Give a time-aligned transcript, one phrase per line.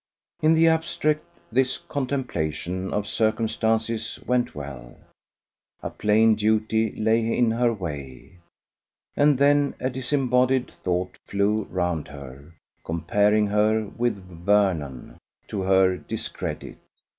[0.41, 4.97] In the abstract this contemplation of circumstances went well.
[5.83, 8.39] A plain duty lay in her way.
[9.15, 15.19] And then a disembodied thought flew round her, comparing her with Vernon
[15.49, 16.79] to her discredit.